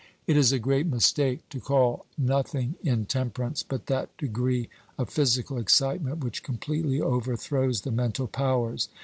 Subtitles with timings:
[0.25, 6.23] It is a great mistake to call nothing intemperance but that degree of physical excitement
[6.23, 8.89] which completely overthrows the mental powers.